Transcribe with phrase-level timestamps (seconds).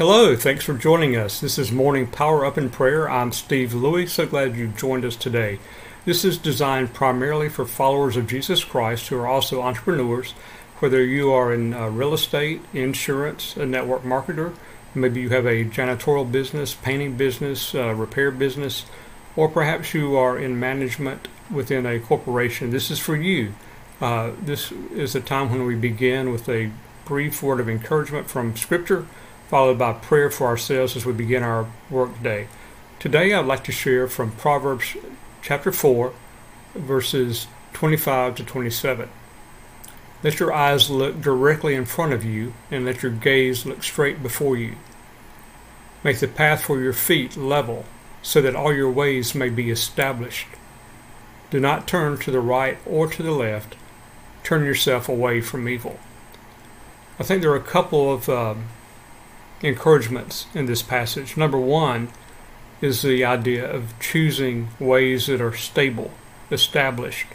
[0.00, 1.42] Hello, thanks for joining us.
[1.42, 3.06] This is Morning Power Up in Prayer.
[3.10, 4.08] I'm Steve Lewey.
[4.08, 5.58] So glad you joined us today.
[6.06, 10.32] This is designed primarily for followers of Jesus Christ who are also entrepreneurs,
[10.78, 14.54] whether you are in uh, real estate, insurance, a network marketer,
[14.94, 18.86] maybe you have a janitorial business, painting business, uh, repair business,
[19.36, 22.70] or perhaps you are in management within a corporation.
[22.70, 23.52] This is for you.
[24.00, 26.70] Uh, this is a time when we begin with a
[27.04, 29.04] brief word of encouragement from Scripture
[29.50, 32.46] followed by prayer for ourselves as we begin our work day.
[33.00, 34.96] Today I'd like to share from Proverbs
[35.42, 36.12] chapter 4,
[36.76, 39.08] verses 25 to 27.
[40.22, 44.22] Let your eyes look directly in front of you, and let your gaze look straight
[44.22, 44.76] before you.
[46.04, 47.86] Make the path for your feet level,
[48.22, 50.46] so that all your ways may be established.
[51.50, 53.74] Do not turn to the right or to the left.
[54.44, 55.98] Turn yourself away from evil.
[57.18, 58.66] I think there are a couple of um,
[59.62, 61.36] encouragements in this passage.
[61.36, 62.08] Number one
[62.80, 66.10] is the idea of choosing ways that are stable,
[66.50, 67.26] established.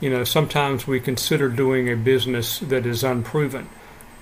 [0.00, 3.68] You know, sometimes we consider doing a business that is unproven.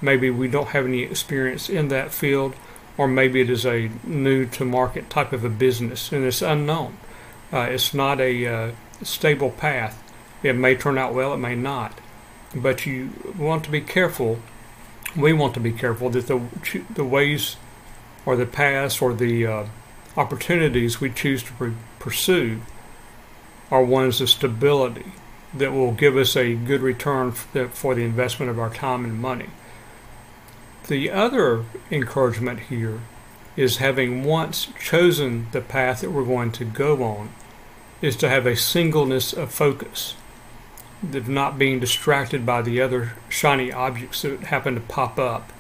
[0.01, 2.55] Maybe we don't have any experience in that field,
[2.97, 6.99] or maybe it is a new to market type of a business and it's unknown.
[7.53, 10.03] Uh, it's not a uh, stable path.
[10.43, 11.99] It may turn out well, it may not.
[12.55, 14.41] But you want to be careful
[15.17, 16.41] we want to be careful that the
[16.91, 17.57] the ways
[18.27, 19.67] or the paths or the uh,
[20.17, 22.61] opportunities we choose to pursue
[23.71, 25.13] are ones of stability
[25.55, 29.05] that will give us a good return for the, for the investment of our time
[29.05, 29.49] and money.
[30.89, 33.01] The other encouragement here
[33.57, 37.31] is having once chosen the path that we're going to go on,
[38.01, 40.15] is to have a singleness of focus
[41.03, 45.53] of not being distracted by the other shiny objects that happen to pop up,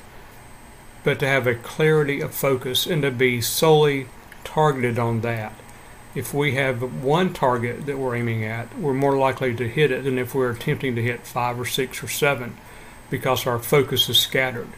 [1.05, 4.09] but to have a clarity of focus and to be solely
[4.45, 5.53] targeted on that.
[6.15, 10.05] If we have one target that we're aiming at, we're more likely to hit it
[10.05, 12.57] than if we're attempting to hit five or six or seven
[13.11, 14.69] because our focus is scattered.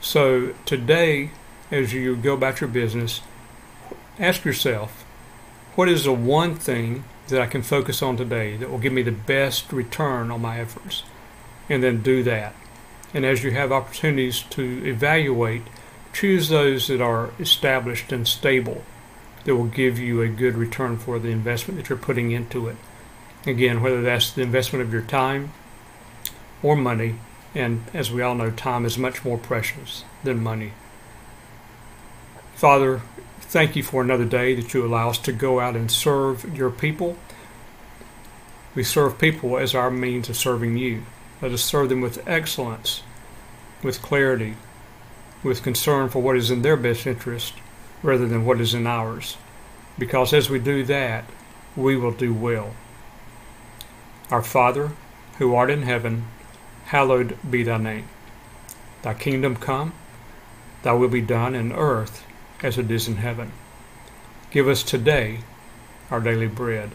[0.00, 1.30] So today,
[1.70, 3.20] as you go about your business,
[4.18, 5.04] ask yourself,
[5.74, 9.02] what is the one thing that I can focus on today that will give me
[9.02, 11.02] the best return on my efforts.
[11.68, 12.54] And then do that.
[13.14, 15.62] And as you have opportunities to evaluate,
[16.12, 18.82] choose those that are established and stable
[19.44, 22.76] that will give you a good return for the investment that you're putting into it.
[23.46, 25.52] Again, whether that's the investment of your time
[26.62, 27.16] or money,
[27.54, 30.72] and as we all know, time is much more precious than money.
[32.54, 33.02] Father,
[33.42, 36.70] Thank you for another day that you allow us to go out and serve your
[36.70, 37.18] people.
[38.74, 41.02] We serve people as our means of serving you.
[41.42, 43.02] Let us serve them with excellence,
[43.82, 44.54] with clarity,
[45.42, 47.54] with concern for what is in their best interest
[48.02, 49.36] rather than what is in ours.
[49.98, 51.24] Because as we do that,
[51.76, 52.74] we will do well.
[54.30, 54.92] Our Father,
[55.36, 56.24] who art in heaven,
[56.86, 58.08] hallowed be thy name.
[59.02, 59.92] Thy kingdom come,
[60.82, 62.24] thy will be done in earth
[62.62, 63.52] as it is in heaven.
[64.50, 65.40] Give us today
[66.10, 66.90] our daily bread.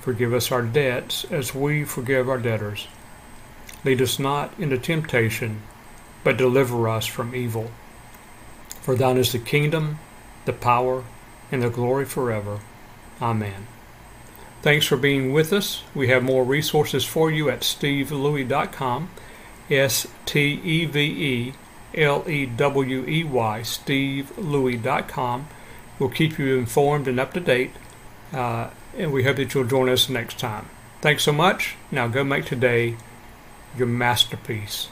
[0.00, 2.88] Forgive us our debts as we forgive our debtors.
[3.84, 5.62] Lead us not into temptation,
[6.24, 7.70] but deliver us from evil.
[8.80, 9.98] For thine is the kingdom,
[10.46, 11.04] the power,
[11.52, 12.60] and the glory forever.
[13.20, 13.66] Amen.
[14.62, 15.84] Thanks for being with us.
[15.94, 19.10] We have more resources for you at stevelewey.com.
[19.70, 21.52] S T E V E
[21.94, 25.48] L E W E Y, stevelewey.com.
[25.98, 27.72] We'll keep you informed and up to date,
[28.32, 30.66] uh, and we hope that you'll join us next time.
[31.00, 31.76] Thanks so much.
[31.90, 32.96] Now go make today
[33.76, 34.88] your masterpiece.